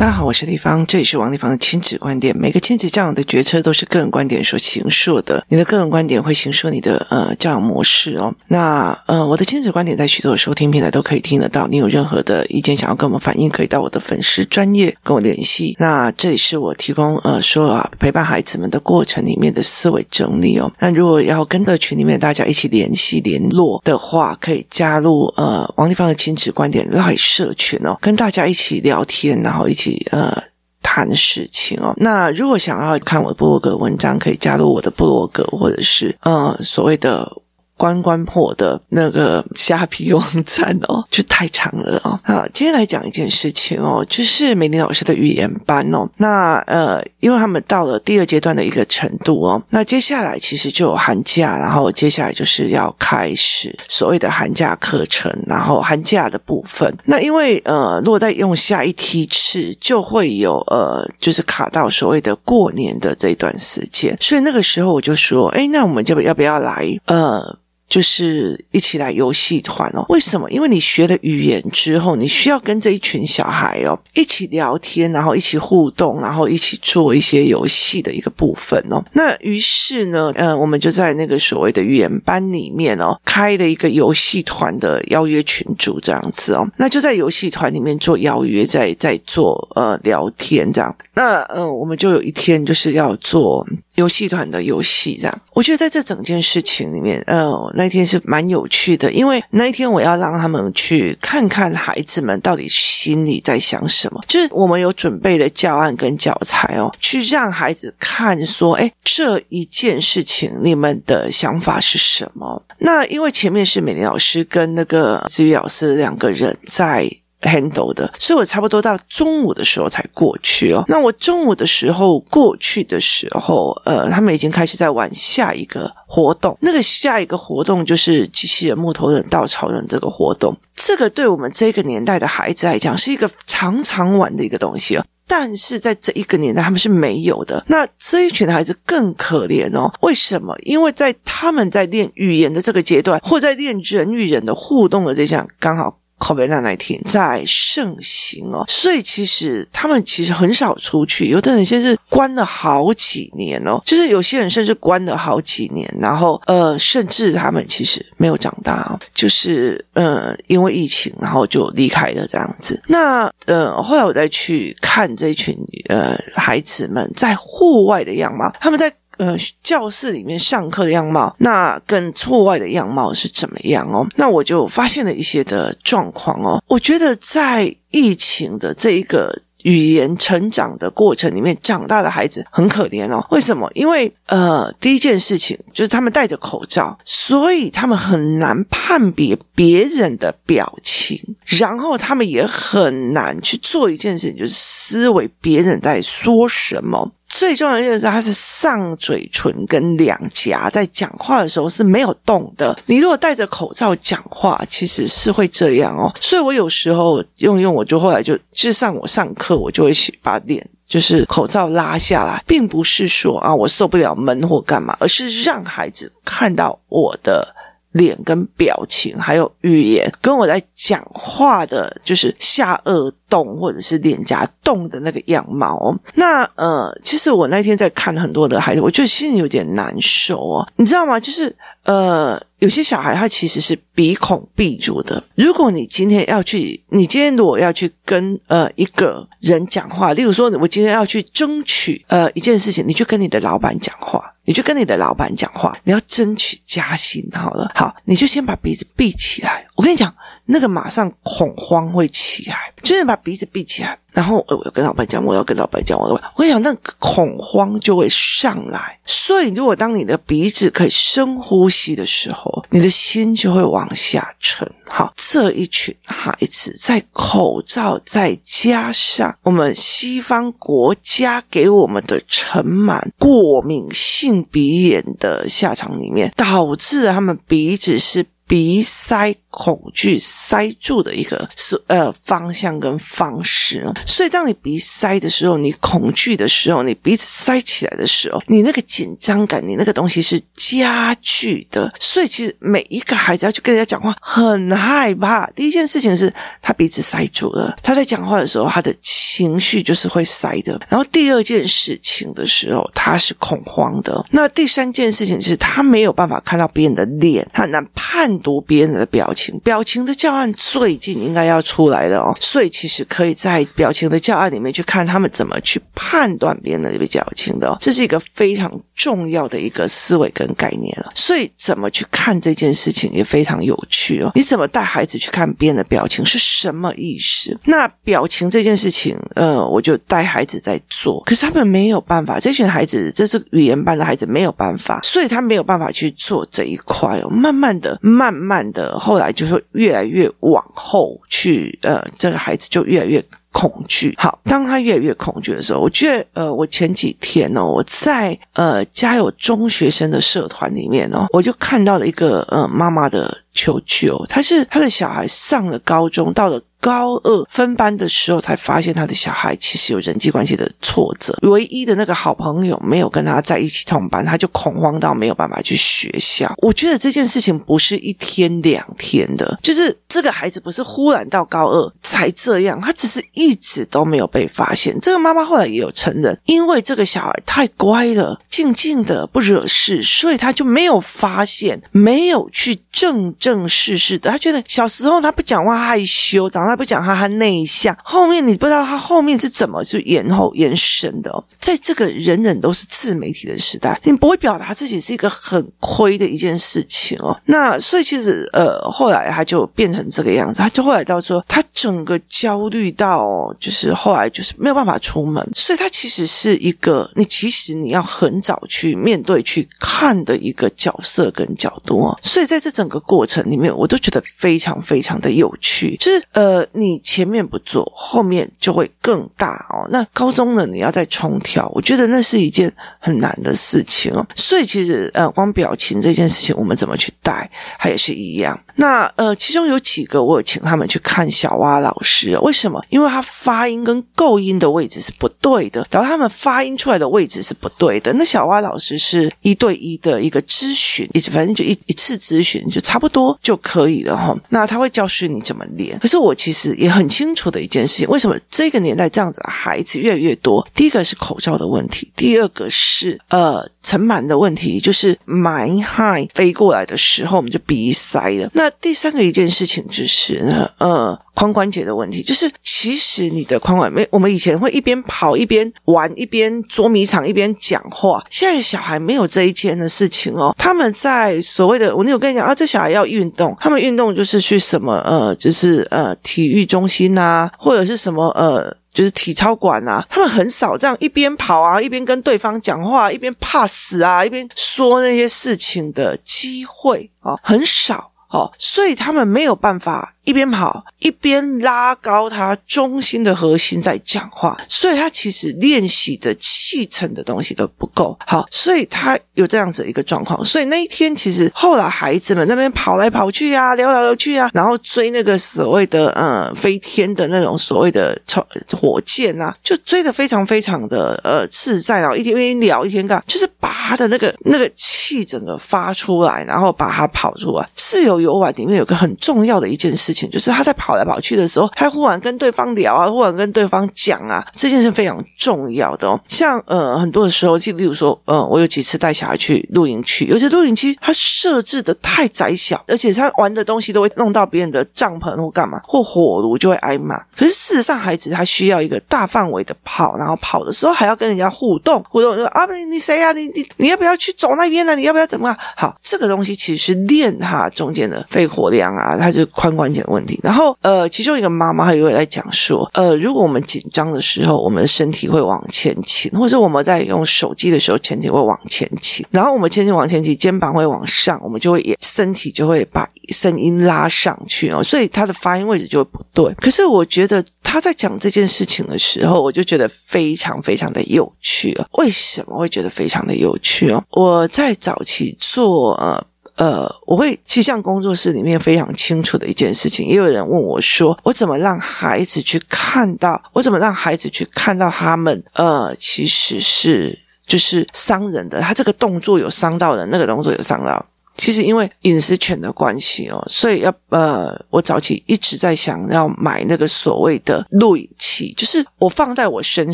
[0.00, 2.34] 大家好，我是丽芳，这里是王丽芳的亲子观点。
[2.34, 8.34] 每个亲子教养的决策都是个人观点所形塑的，你的个人观点会形塑你的呃教养模式哦。
[8.46, 11.68] 那呃，我的亲子观点在许多收听平台都可以听得到。
[11.68, 15.76] 你有任何的意见想要跟我们反映，可以到我的粉丝专业跟我联系。
[15.78, 20.72] 那这里是我提供呃说啊陪伴孩子们的过程里面的思维整理哦。
[20.78, 29.89] 那如果要跟着群里面大家一起联系联络的话，可以加入呃王丽芳的亲子观点 l i e 社群哦，跟大家一起聊天，然后一起。
[30.10, 30.36] 呃，
[30.82, 31.94] 谈事情哦。
[31.96, 37.30] 那如果想要看我的部落格文章，可以加入我的部落格，或者是呃所谓的。
[37.80, 42.20] 关关破的那个虾皮网站哦， 就太长了哦。
[42.22, 46.06] 好，今天来讲一件事情哦，就是美玲老师的语言班哦。
[46.18, 56.94] 那呃，因为他们到了第二阶段的一个程度哦，那接下来其实就有寒假，然后接下来就是要开始所谓的寒假课程，然后寒假的部分。
[57.06, 67.56] 那因为呃，如果再用下一梯次，就会有呃，就是卡到所谓的过年的这段时间，所以那个时候我就说，哎，那我们就要不要来呃？
[67.90, 70.06] 就是一起来游戏团哦。
[70.08, 70.50] 为什么？
[70.50, 79.04] 因为你学了语言之后，你需要跟这一群小孩哦一起聊天，然后一起互动，然后一起做一些游戏的一个部分哦。
[79.12, 86.66] 那于是呢，呃，我们就在那个所谓的语言班里面哦，开了一个游戏团的邀约群组这样子哦。
[86.76, 90.94] 那就在游戏团里面做邀约，在在做呃聊天这样。
[91.14, 93.66] 那呃，我们就有一天就是要做
[94.00, 95.40] 游戏团的游戏这样。
[95.52, 97.50] 我觉得在这整件事情里面，呃。
[97.74, 104.20] 那一天是蛮有趣的，因为那一天我要让他们去看看孩子们到底心里在想什么。
[104.26, 112.64] 就是我们有准备的教案跟教材哦，去让孩子看说，哎，这一件事情你们的想法是什么？
[112.78, 117.08] 那因为前面是美玲老师跟那个子瑜老师两个人在。
[117.40, 120.84] Handle 的，所以我差不多到中午的时候才过去哦。
[120.88, 126.56] 那我中午的时候过去的时候，呃，他们已经开始在玩下一个活动。
[126.60, 130.56] 那个下一个活动就是机器人、木头人、稻草人这个活动。
[130.74, 135.04] 这个对我们这个年代的孩子来讲，是一个常常玩的一个东西哦。
[135.26, 137.64] 但是在这一个年代，他们是没有的。
[137.68, 139.92] 那这一群的孩子更可怜哦。
[140.00, 140.56] 为什么？
[140.62, 145.99] 因为在他们在练语言的这个阶段，或在练人与人的互动的这项，刚好。
[146.20, 162.80] COVID-19 在盛行哦，所以其实他们其实很少出去，有的人先是关了好几年哦，就是有些人甚至关了好几年，然后呃，甚至他们其实没有长大哦，就是呃，因为疫情，然后就离开了这样子。
[162.86, 165.56] 那呃，后来我再去看这群
[165.88, 168.92] 呃孩子们在户外的样貌，他们在。
[169.20, 174.06] 呃，教室里面上课的样貌，那跟户外的样貌是怎么样哦？
[174.16, 176.62] 那我就发现了一些的状况哦。
[176.66, 179.30] 我觉得在疫情的这一个
[179.64, 183.22] 语言成长的过程里面，长大的孩子很可怜哦。
[183.30, 183.70] 为什么？
[183.74, 197.12] 因为呃，第一件事情就是他们戴着口罩，所以他们很难判别别人的表情，然后他们也很难去做一件事情，就是思维别人在说什么。
[197.28, 202.74] 最重要的就是，他是上嘴唇跟两颊在讲话的时候是没有动的。
[202.86, 206.10] 你如果戴着口罩讲话，其实是会这样哦。
[206.22, 209.92] 所以我有时候用用，我就后来就，就上我上课，我就会
[210.22, 217.46] 把脸就是口罩拉下来，并不是说啊我受不了闷或干嘛，而是让孩子看到我的。
[217.92, 225.96] 脸跟表情，还有语言，跟我在讲话的，就是下颚动或者是脸颊动的那个样貌。
[226.14, 231.18] 那呃，其实我那天在看很多的孩子，我觉得心里有点难受哦，你知道吗？
[231.18, 232.38] 就是呃。
[232.60, 235.24] 有些小孩他其实是鼻孔闭住的。
[235.34, 249.66] 如果你今天要去，你今天如果要去跟呃一个人讲话，例如说我今天要去争取呃一件事情，你去跟你的老板讲话，你去跟你的老板讲话，你要争取加薪，好了，好，你就先把鼻子闭起来。
[249.74, 250.14] 我跟你讲。
[250.52, 258.98] 那个马上恐慌会起来，就是把鼻子闭起来，然后我要跟老板讲，我要跟老板讲，我我跟你讲，那个恐慌就会上来。
[259.04, 264.68] 所以，如果当你的鼻子可以深呼吸的时候，你的心就会往下沉。
[264.88, 278.26] 好，这一群孩子在口罩再加上我们西方国家给我们的尘螨、过敏性鼻炎的下场里面，导致他们鼻子是。
[278.50, 283.88] 鼻塞恐惧塞住的一个是呃方向跟方式。
[284.04, 291.94] 所以，当你鼻塞的时候，你恐惧的时候，你鼻子塞起来的时候，你那个紧张感，你那个东西是加剧的。
[292.00, 295.48] 所以，其实每一个孩子要去跟人家讲话，很害怕。
[295.50, 300.80] 第一件事情是他鼻子塞住了，他在讲话的时候，他的情绪就是会塞的。
[300.88, 304.26] 然后，第二件事情的时候，他是恐慌的。
[304.32, 309.58] 那第三件事情是他没有办法看到别人的脸，他很难判读别人的表情。
[309.60, 321.10] 表情的教案最近应该要出来了哦，所以其实可以在表情的教案里面去看他们怎么去判断别人的这个表情的哦，这是一个非常重要的一个思维跟概念了。
[321.14, 324.32] 所以怎么去看这件事情也非常有趣哦。
[324.34, 327.58] 你怎么带孩子去看别人的表情是什么意思？
[327.64, 337.28] 那表情这件事情，呃，我就带孩子在做，可是他们没有办法，这群孩子，这是语言班的孩子没有办法，所以他没有办法去做这一块哦。
[337.30, 343.24] 慢慢的，慢慢慢的，后来就是越来越往后去，呃，这个孩子就越来越。
[343.52, 344.14] 恐惧。
[344.16, 356.62] 好，当他越来越恐惧的时候，我觉得，呃，我前几天呢，我在呃家有中学生的社团里面呢，我就看到了一个呃妈妈的求救，他是他的小孩上了高中，到了。
[356.80, 366.52] 高二分班的时候，才发现他的小孩其实有人际关系的挫折，唯一的那个好朋友没有跟他在一起同班，他就恐慌到没有办法去学校。
[366.58, 374.98] 我觉得这件事情不是一天两天的，就是这个孩子不是忽然到高二才这样，他只是一直都没有被发现。
[375.02, 384.30] 这个妈妈后来也有承认，因为这个小孩太乖了，静静的不惹事，所以他就没有发现，没有去正正式式的。
[384.30, 386.69] 他觉得小时候他不讲话害羞，长大。
[386.70, 387.96] 他不讲他，他内向。
[388.02, 391.44] 后面你不知道他后面是怎么去延后延伸的哦。
[391.58, 397.38] 在这个人人都是自媒体的时代，你不会表达自己是一个很亏的一件事情哦。
[397.44, 400.60] 那所以其实呃，后来他就变成这个样子。
[400.60, 405.46] 他就后来到说，他整个焦虑到就是后来就是没有办法出门。
[405.54, 412.18] 所以他其实是一个你其实你要很早去面对去看的一个角色跟角度哦。
[412.22, 416.59] 所以在这整个过程里面，我都觉得非常非常的有趣，就是呃。
[416.72, 419.88] 你前面不做，后面就会更大哦。
[419.90, 424.26] 那高中呢，你要再重跳，我觉得那是一件很难的事情哦。
[424.34, 428.58] 所以其实呃，光表情这件事情，我们怎么去带，它也是一样。
[428.80, 432.82] 那呃，其中有几个我有请他们去看小蛙老师，为什么？
[432.88, 438.10] 因为他发音跟构音的位置是不对的，然后他们发音出来的位置是不对的。
[438.14, 444.34] 那小蛙老师是一对一的一个咨询，一反正就一一次咨询就差不多就可以了哈。
[444.48, 445.98] 那他会教训你怎么练。
[445.98, 450.66] 可是我其实也很清楚的一件事情，为什么这个年代这样子的孩子越来越多？
[450.74, 453.68] 第一个是口罩的问题，第二个是呃。
[453.82, 458.48] 尘螨的问题就是霾害飞过来的时候，我们就鼻塞了。
[458.52, 468.24] 那第三个一件事情就是呢，呃，髋关节的问题，就是其实你的髋关节，我们以前会一边跑一边玩，一边捉迷藏一边讲话。
[468.30, 478.76] 现在小孩没有这一件的事情哦，他们在所谓的我那有跟你讲啊，这小孩要运动，他们运动就是去什么呃，就是呃体育中心啊，或者是什么呃。
[478.92, 490.14] 就是体操馆啊，他们很少这样一边跑啊，一边跟对方讲话，一边怕死啊，一边说那些事情的机会啊，很少哦，所以他们没有办法。
[490.22, 500.44] 一边跑一边拉高他中心的核心在讲话，所以他其实练习的气沉的东西都不够好，所以他有这样子一个状况。
[500.44, 508.46] 所以那一天其实后来孩子们那边跑来跑去啊，聊来聊去啊，然后追那个所谓的呃飞天的那种所谓的超
[508.78, 517.68] 火箭啊，就追得非常非常的呃自在，然后一天一天聊一天干，就是把他的那个那个气整个发出来，然后把他跑出来。
[517.74, 520.28] 自游玩里面有个很重要的一件事情。
[520.30, 526.20] 就是他在跑来跑去的时候，他忽然跟对方聊啊，忽然跟对方讲啊，这件事非常重要的哦。
[526.28, 537.18] 像呃很多的时候，就例如说，呃，我有几次带小孩去露营区，有些露营区它设置的太窄小，而且他玩的东西都会弄到别人的帐篷或干嘛，或火炉就会挨骂。
[537.36, 543.32] 可是事实上，孩子他需要一个大范围的跑，然后跑的时候还要跟人家互动，互动说啊，你你谁呀？
[543.32, 544.94] 你你你要不要去走那边呢？
[544.96, 545.56] 你要不要怎么样？
[545.76, 550.38] 好，这个东西其实是练他中间肺活量啊，它是髋关节的问题。
[550.42, 566.52] 然后，呃，其中一个妈妈还有在讲说，呃，如果我们紧张的时候，我们的身体会往前倾，或者我们在用手机的时候，前倾会往前倾，然后我们前倾往前倾，肩膀会往上，我们就会也身体就会把声音拉上去哦，所以他的发音位置就会不对。
[566.54, 571.86] 可是我觉得他在讲这件事情的时候，我就觉得非常非常的有趣哦。
[571.98, 574.02] 为什么会觉得非常的有趣哦？
[574.10, 576.24] 我在早期做呃。
[576.60, 591.02] 呃，我会气象工作室里面非常清楚的一件事情，也有人问我说，我怎么让孩子去看到，我怎么让孩子去看到他们，呃，其实是就是伤人的，他这个动作有伤到人，那个动作有伤到。
[591.38, 599.90] 其实因为隐私权的关系哦，所以要呃，我早期一直在想要买那个所谓的录影器，就是我放在我身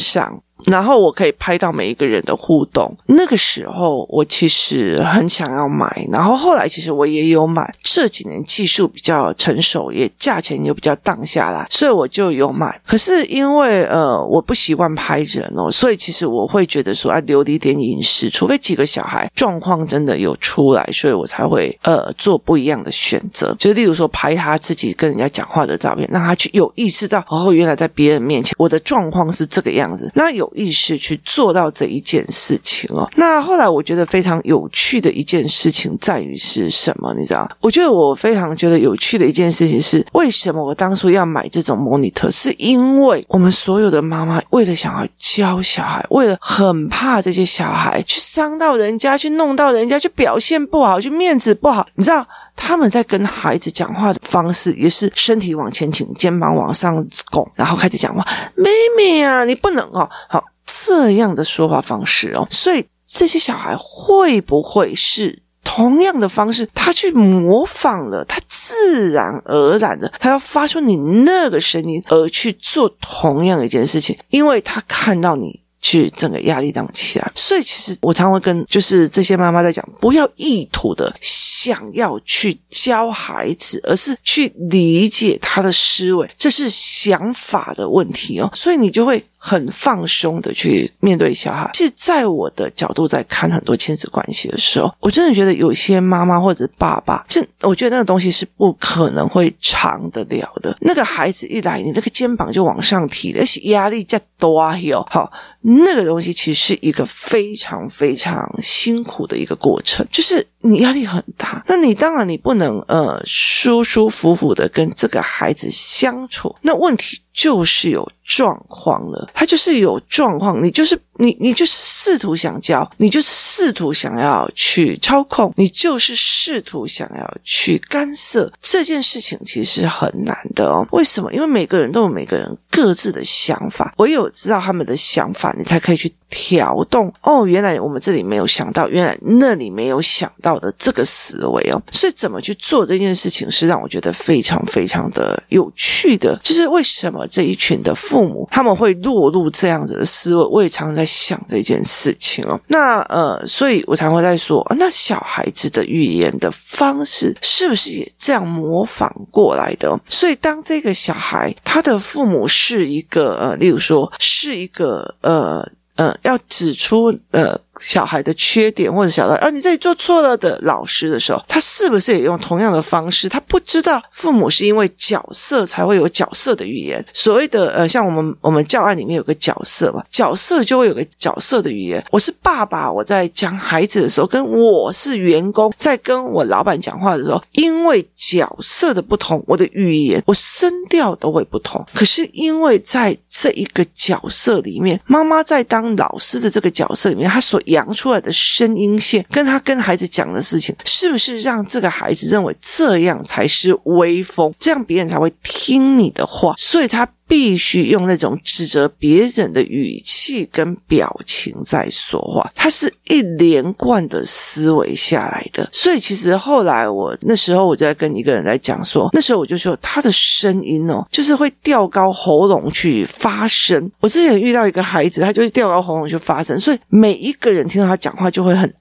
[0.00, 0.42] 上。
[0.64, 2.96] 然后我可以拍到每一个人的互动。
[3.06, 7.74] 那个时候我其实很想要买，然后后来其实我也有买。
[7.82, 12.80] 这几年技术比较成熟，也价钱又比较荡下来，所以我就有买。
[12.86, 23.54] 可是因为呃我不习惯拍人哦，所以其实我会觉得说啊，留一点隐私，除非几个小孩状况真的有出来，所以我才会呃做不一样的选择。
[23.58, 30.45] 就例如说拍他自己跟人家讲话的照片，让他去有意识到哦，原来在别人面前我的状况是这个样子，那有。
[30.54, 33.08] 意识去做到这一件事情哦。
[33.16, 37.14] 那后来我觉得非常有趣的一件事情在于是什么？
[37.14, 37.48] 你知道？
[37.60, 42.30] 我觉得我非常觉得有趣的一件事情是，为什么我当初要买这种 monitor？
[42.30, 52.26] 是因为我们所有的妈妈为了想要教小孩，为了很怕这些小孩去伤到人家，去弄到人家，去表现不好，去面子不好，你知道？
[52.56, 58.26] 他们在跟孩子讲话的方式也是身体往前倾，肩膀往上拱，然后开始讲话。
[58.56, 62.46] 妹妹啊，你不能哦，好这样的说话方式哦。
[62.50, 66.68] 所以这些小孩会不会是同样的方式？
[66.74, 75.60] 他去模仿了，他自然而然的，他要发出你那个声音而去做同样一件事情，因为他看到你。
[75.86, 89.24] 去整个压力当起来，所以其实我常会跟就是这些妈妈在讲，不要意图的想要去教孩子，而是去理解他的思维，这是想法的问题哦，所以你就会。
[89.38, 91.70] 很放松的去面对小孩。
[91.72, 100.76] 其实，在我的角度在看很多亲子关系的时候，我真的觉得有些妈妈或者爸爸，这我觉得那个东西是不可能会长得了的。
[100.80, 105.30] 那个孩子一来，你那个肩膀就往上提，而且压力再多啊哟，好，
[105.68, 111.64] 那个东西其实是一个非常非常辛苦的一个过程，就是你压力很大。
[111.66, 120.96] 那你当然你不能呃舒舒服服的跟这个孩子相处，那问题就是有状况了，他就是有状况，你就是。
[121.18, 130.86] 你你就是试图想教，你就试图想要去操控，你就是试图想要去干涉这件事情，其实很难的哦。
[130.92, 131.32] 为什么？
[131.32, 137.12] 因为每个人都有每个人各自的想法，唯有知道他们的想法，你才可以去调动。
[137.22, 141.82] 哦，原来我们这里没有想到，原来那里没有想到的这个思维哦。
[141.90, 146.38] 所以怎么去做这件事情，是让我觉得非常非常的有趣的。
[146.42, 150.44] 就是为什么这一群的父母他们会落入这样子的思维？
[150.44, 151.04] 我也常常在。
[151.16, 159.98] 想这件事情哦，那呃，所以我才会在说，那小孩子的语言的方式是不是也这样模仿过来的？
[160.06, 165.66] 所以当这个小孩他的父母是一个呃，例如说是一个呃
[165.96, 167.60] 呃，要指出呃。
[167.78, 173.28] 小孩的缺点或者小孩啊，你这里做错了的老师的时候，他是不是也用同样的方式？
[173.28, 177.04] 他不知道父母是因为角色才会有角色的语言。
[177.12, 182.02] 所谓的呃，像我们我们教案里面有个角色嘛，角色就会有个角色的语言。
[182.10, 191.84] 我是爸爸，我在讲孩子的时候，跟我是员工在跟我老板讲话的时候，因为角色的不同，我的语言我声调都会不同。
[191.92, 206.54] 可是因为在这一个角色里面，妈妈在当老师的这个角色里面，他所扬出来的声音线，跟他跟孩子讲的事情，是不是让这个孩子认为这样才是威风，这样别人才会听你的话？
[206.56, 207.06] 所以他。
[207.28, 215.68] 必须用那种指责别人的语气跟表情在说话，他是一连贯的思维下来的。
[215.72, 223.90] 所以其实后来我那时候我就在跟一个人在讲说，那时候我就说他的声音哦，就是会调高喉咙去发声。
[224.00, 228.72] 我之前遇到一个孩子，他就是调高喉咙去发声，所以每一个人听到他讲话就会很。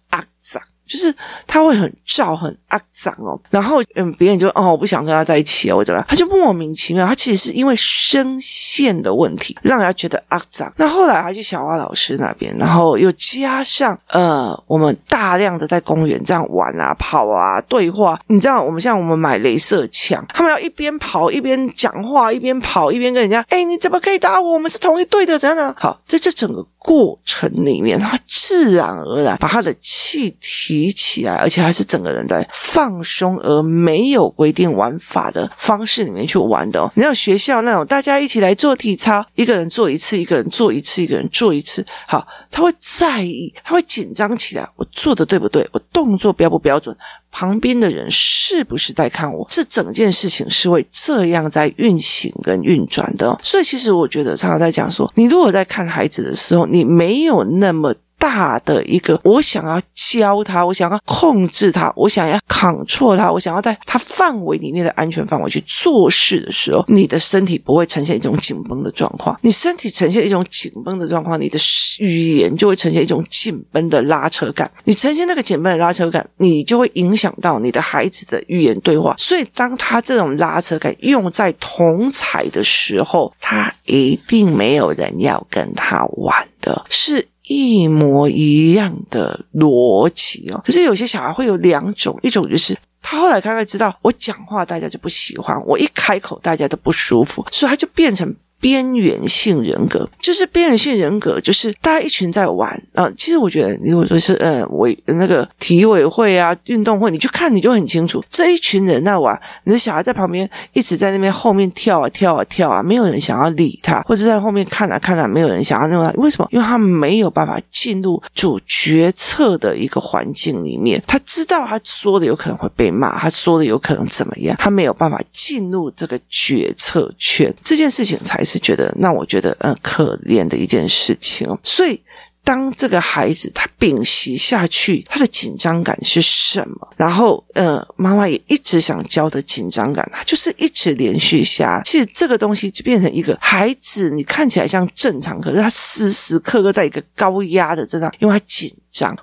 [0.87, 1.13] 就是
[1.47, 10.71] 他会很燥、很肮脏哦，然后嗯，别人就哦，我不想跟他在一起啊，或者他就莫名其妙，他其实是因为声线的问题，让人家觉得肮脏。
[10.77, 18.19] 那后来他去小花老师那边，然后又加上呃，我们大量的在公园这样玩啊、跑啊、对话。
[18.27, 24.53] 你知道，我们像我们买镭射枪，他们要一边跑一边讲话，一边跑一边跟人家，哎，你怎么可以打我？
[24.53, 25.75] 我们是同一队的，怎样的？
[25.77, 26.65] 好，在这整个。
[26.85, 36.91] 过程里面，他自然而然把他的气提起来，而且还是整个人在放松，而没有规定玩法的方式里面去玩的哦。
[36.93, 45.67] 你像学校那种，大家一起来做体操，一个人做一次，一个人做一次，一个人做一次，好，他会在意，他会紧张起来，我做的对不对？
[45.73, 46.95] 我动作标不标准？
[47.37, 49.45] 旁边的人是不是在看我？
[49.49, 53.37] 这整件事情是会这样在运行跟运转的。
[53.43, 57.93] 所以，其实我觉得常常在讲说，你如果在看孩子的时候，你没有那么。
[58.17, 69.37] 大的一个，我想要教他，我想要控制他，我想要 Ctrl 他，我想要在他范围里面的安全范围去做事的时候，你的身体不会呈现一种紧绷的状况。
[69.41, 71.59] 你身体呈现一种紧绷的状况，你的
[71.99, 74.69] 语言就会呈现一种紧绷的拉扯感。
[74.83, 79.13] 你呈现那个紧绷的拉扯感，你就会影响到你的孩子的语言对话。
[79.17, 87.27] 所以，当他这种拉扯感用在同侪的时候，他一定没有人要跟他玩的，是。
[87.47, 98.35] 一模一样的逻辑哦，可是有些小孩会有两种，一种就是他后来开始知道我讲话大家就不喜欢，我一开口大家都不舒服，所以他就变成。
[98.65, 103.07] 边缘性人格就是边缘性人格，就是大家一群在玩啊。
[103.15, 116.11] 其实我觉得，如果说是呃委那个体委会啊、运动会，你去看你就很清楚，这一群人在玩，你的小孩在旁边一直在那边后面跳啊跳啊跳啊，没有人想要理他，或者在后面看啊看啊，没有人想要那么。
[116.15, 116.47] 为什么？
[116.51, 128.54] 因为他没有办法进入主决策的一个环境里面，他知道他说的有可能会被骂，他说的有可能怎么样，他没有办法进入这个决策圈，这件事情才是。
[128.59, 132.01] 觉得那我觉得呃可怜的一件事情，所以
[132.43, 136.87] 当这个孩子他屏息下去，他的紧张感是什么？
[136.95, 141.81] 然后呃妈妈也一直想教的紧张感，他就是一直连续下。
[141.83, 148.71] 其实这个东西就变成一个孩子，你看起来像正常，可是他时时刻刻在一个高压的这样，因为他紧。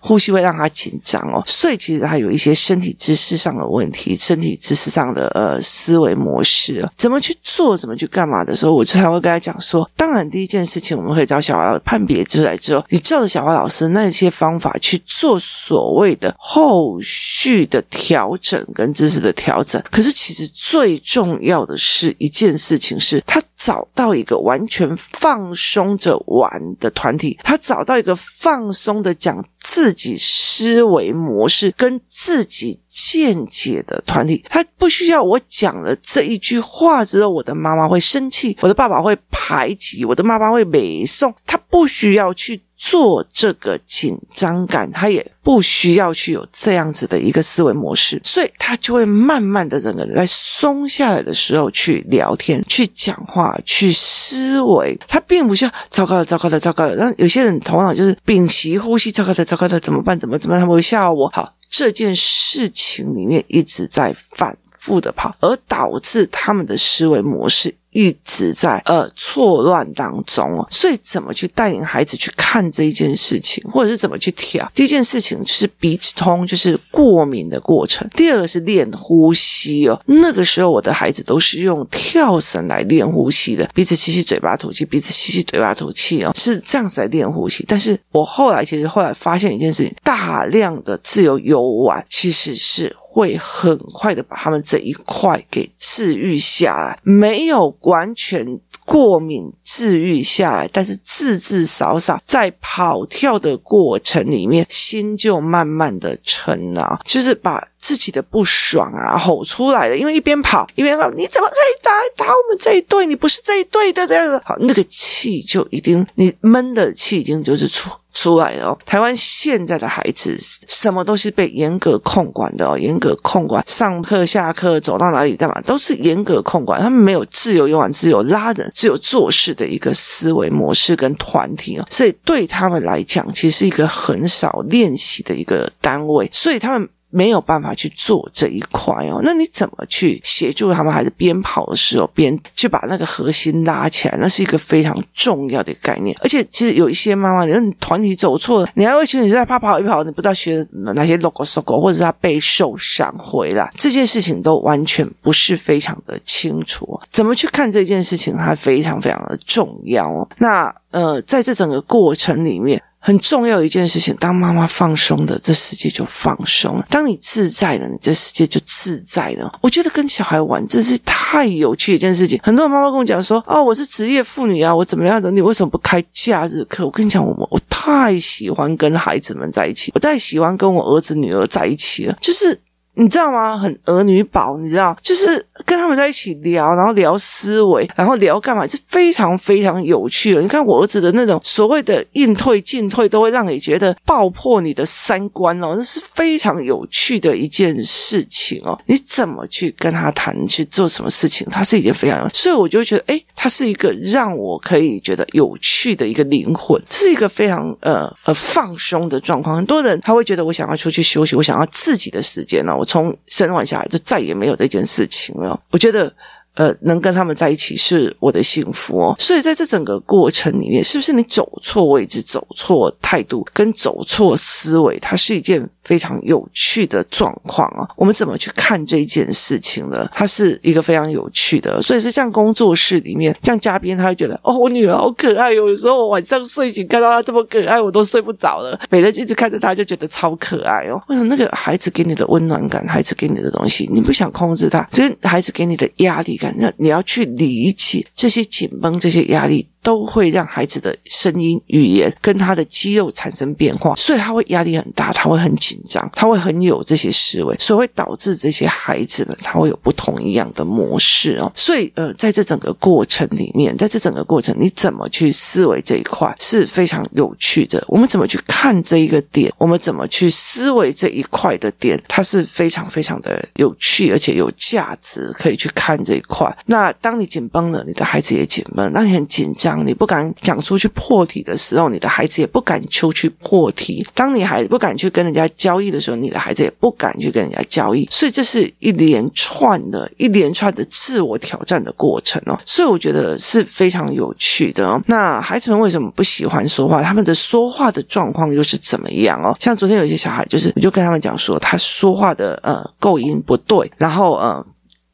[0.00, 19.83] 呼吸会让他紧张哦，所以其实他有一些身体姿势上的问题，身体姿势上的呃思维模式，怎么去做，怎么去干嘛的时候，我就才会跟他讲说，当然第一件事情，我们可以找小孩判别出来之后，你照着小花老师那些方法去做所谓的后续的调整跟知识的调整。
[19.91, 29.43] 可是其实最重要的是一件事情是，他找到一个完全放松着玩的团体，他找到一个放松的讲。
[29.62, 42.61] 自己思维模式跟自己见解的团体，他不需要我讲了这一句话之后，我的妈妈会生气，我的爸爸会排挤，我的妈妈会美送，他不需要去。
[42.85, 54.99] 做这个紧张感，他也不需要去有这样子的一个思维模式，所以他就会慢慢的整个人在松下来的时候去聊天、去讲话、去思维。
[55.07, 56.97] 他并不像糟糕的、糟糕的、糟糕的。
[56.97, 60.18] 那有些人头脑就是屏息呼吸，糟糕的、糟糕的，怎么办？
[60.18, 60.59] 怎么怎么？
[60.59, 61.29] 他们会吓我。
[61.29, 67.73] 好，这件事情里面一直在反复的跑，而导致他们的思维模式。
[67.92, 74.70] 一直在呃错乱当中哦，所以怎么去带领孩子去看这一件事情，或者是怎么去调？
[74.74, 78.09] 第一件事情就是鼻子通，就是过敏的过程。
[78.14, 87.64] 第二个是练呼吸哦，那个时候我的孩子都是用跳绳来练呼吸的，鼻子吸气，嘴巴吐气，鼻子吸气，嘴巴吐气哦，是这样子来练呼吸。
[87.68, 92.96] 但是我后来其实后来发现一件事情，大量的自由游玩其实是。
[93.14, 113.05] 会很快的把他们这一块给治愈下来，没有完全过敏治愈下来，但是至至少少在跑跳的过程里面，心就慢慢的沉了，就是把自己的不爽啊吼出来了，因为一边跑一边说，你怎么可以打打我们这一队？
[113.05, 117.90] 你不是这一队的这样子，好，那个气就一定你闷的气已经就是出。
[118.12, 118.79] 出来哦！
[118.85, 120.37] 台湾现在的孩子
[120.68, 136.88] 什么都是被严格控管的哦，严格控管，上课、下课、走到哪里干嘛都是严格控管，他们没有自由游玩、自由拉人、自由做事的一个思维模式跟团体哦，所以对他们来讲，其实是一个很少练习的一个单位，所以他们。
[137.12, 140.92] 没有办法去做这一块哦，那你怎么去协助他们？
[140.92, 144.16] 还是边跑的时候边去把那个核心拉起来？
[144.18, 146.14] 那是一个非常重要的概念。
[146.22, 157.01] 而且，其实有一些妈妈，你说你团体走错了，你还会觉得你在怕跑一跑，你不知道学哪些 logo logo，或者是他被受伤回来，这件事情都完全不是非常的清楚。
[157.11, 160.29] 怎么去看这件事情，它非常非常的重要哦。
[160.38, 162.83] 那呃，在这整个过程里面。
[163.05, 169.53] 很重要一件事情，当妈妈放松的，这世界就放松了；当你自在的，你这世界就自在了。
[169.61, 172.38] 我觉得跟小孩玩真是太有趣一件事情。
[172.45, 175.33] 很多妈妈跟我讲说：“哦，我是职业妇女啊，我怎么样的？
[175.33, 182.57] 你为什么不开假日课？”我跟你讲，我我太喜欢跟孩子们在一起，我太喜欢跟我儿子女儿在一起了，就是。
[182.94, 183.57] 你知道吗？
[183.57, 190.42] 很儿女宝，你知道，就是跟他们在一起聊，然后聊思维，然后聊干嘛，是非常非常有趣的。
[190.42, 198.78] 你看我儿子的那种所谓的应退进退，都会让你觉得爆破你的三观哦，那是非常有趣的一件事情哦。
[198.87, 209.57] 你怎么去跟他谈，去做什么事情，他是一件非常，所以我就觉得，诶，他是一个让我可以觉得有趣的一个灵魂，是一个非常呃呃放松的状况。
[209.57, 212.82] 很多人他会觉得，我想要出去休息，我想要自己的时间哦。
[212.83, 215.59] 我从生完小孩就再也没有这件事情了。
[215.71, 216.12] 我觉得。
[216.55, 219.16] 呃，能跟他们在一起是我的幸福哦。
[219.18, 227.88] 所以在这整个过程里面，是不是你走错位置、走错态度跟走错思维，它是一件非常有趣的状况啊？
[227.97, 230.09] 我们怎么去看这件事情呢？
[230.14, 231.81] 它是一个非常有趣的。
[231.83, 235.55] 所以是像工作室里面，像嘉宾，他会觉得哦，我女儿好可爱哦。
[235.55, 238.79] 有时候我晚上睡醒看到她这么可爱，我都睡不着了。
[238.90, 241.03] 每天一直看着她，就觉得超可爱哦。
[241.09, 246.55] 为什么那个孩子给你的温暖感，孩子给你的东西，你不想控制他，其实孩子给你的压力感。
[246.57, 249.68] 那你要去理解这些紧绷、这些压力。
[249.83, 261.51] 都会让孩子的声音、语言跟他的肌肉产生变化，所以他会压力很大，他会很紧张，他会很有这些思维，所以会导致这些孩子们他会有不同一样的模式哦。
[261.57, 267.85] 所以呃，在这整个过程里面，在这整个过程，你怎么去思维这一块是非常有趣的。
[267.88, 269.53] 我们怎么去看这一个点？
[269.59, 272.01] 我们怎么去思维这一块的点？
[272.07, 276.57] 它是非常非常的有趣，而且有价值，可以去看这一块。
[276.66, 279.72] 那当你紧绷了，你的孩子也紧绷，那你很紧张。
[279.75, 284.07] 当你不敢讲出去破题的时候，你的孩子也不敢出去破题。
[284.15, 288.07] 当你还不敢去跟人家交易的时候，你的孩子也不敢去跟人家交易。
[288.11, 292.61] 所以这是一连串的、一连串的自我挑战的过程哦。
[292.67, 295.03] 所以我觉得是非常有趣的哦。
[295.07, 297.03] 那孩子们为什么不喜欢说话？
[297.03, 299.57] 他们的说话的状况又是怎么样哦？
[299.59, 304.67] 像昨天有一些小孩，就是我就跟他们讲说，他说话的呃构音不对，然后呃。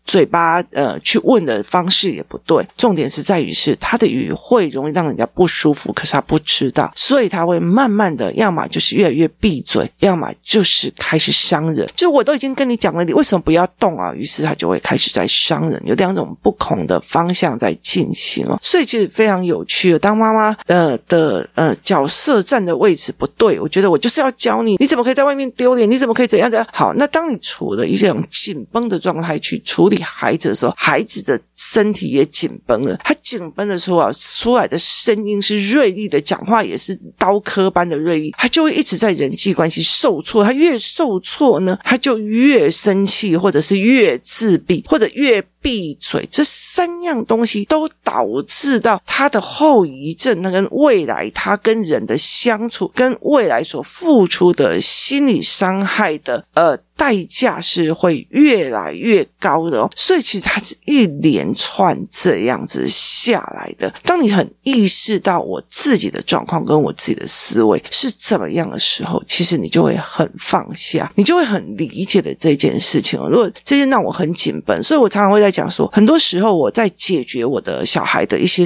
[0.08, 11.86] 嘴巴呃去问的方式也不对，重点是在于是他的语汇容易让人家不舒服，可是他不知道，所以他会慢慢的，要么就是越来越闭嘴，要么就是开始伤人。
[11.94, 14.14] 就我都已经跟你讲了，你为什么不要动啊？
[14.14, 18.58] 于是他就会开始在伤人，有两种不同的方向在进行哦。
[18.62, 19.98] 所以其实非常有趣。
[19.98, 25.90] 当妈妈呃的呃角色站的位置不对，我觉得我就是要教你，你怎么可以在外面丢脸？
[25.90, 26.66] 你怎么可以怎样怎样？
[26.72, 29.97] 好，那当你处了一种紧绷的状态去处理。
[30.02, 32.96] 孩子的时候，孩子的身体也紧绷了。
[33.04, 38.34] 他紧绷的时候啊，出来的声音是锐利的，讲话也是刀刻般的锐利。
[38.36, 40.44] 他就会一直在人际关系受挫。
[40.44, 45.44] 他越受挫呢，他就越生气，或者是越自闭，或者越。
[45.60, 50.40] 闭嘴，这三样东西都导致到他的后遗症。
[50.40, 59.90] 那跟未来他跟人的相处，跟未来所付出的心理伤害的呃代价是会越来越高的哦。
[59.96, 63.92] 所以其实它是一连串这样子下来的。
[64.04, 73.28] 当你很意识到我自己的状况跟我自己的思维是怎么样的时候，其实你就会很放下，你就会很理解的这件事情哦。
[73.28, 75.47] 如果这件让我很紧绷，所以我常常会在。
[75.48, 78.62] 在讲说，很多时候我在解决我的小孩的一些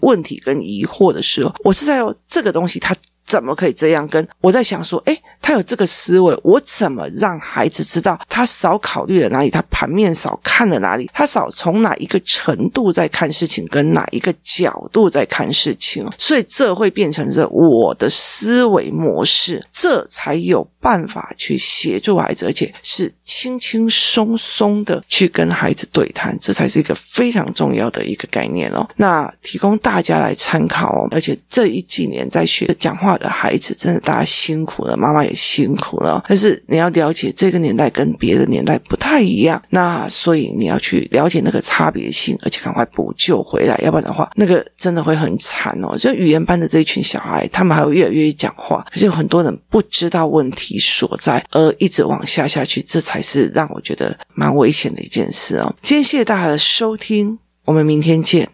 [0.00, 4.06] 问题跟疑惑的时候，我是在这个东西，它怎么可以这样？
[4.08, 5.22] 跟我在想说，诶。
[5.44, 9.50] 他有这个思维，我怎么让孩子知道他少考虑了哪里？
[9.50, 11.10] 他盘面少看了哪里？
[11.12, 16.10] 他少从哪一个程度在看事情，跟哪一个角度在看事情？
[16.16, 28.88] 所以这会变成着我的思维模式，这才有办法去协助孩子，而且是轻轻松松的去跟孩子对谈，这才是一个非常重要的一个概念哦。
[28.96, 31.06] 那提供大家来参考哦。
[31.10, 35.33] 而且这一几年在学讲话的孩子，真的大家辛苦了，妈妈也。
[35.34, 45.96] 辛苦了，但是你要了解这个年代跟别的年代不太一样，那所以你要去了解那个差别性，而且赶快补救回来，要不然的话，那个真的会很惨哦。
[45.98, 55.74] 就语言班的这一群小孩，他们还会越来越讲话，可是有很多人不知道问题所在，而一直往下下去，这才是让我觉得蛮危险的一件事哦。
[55.82, 58.48] 今天谢谢大家的收听，我们明天见。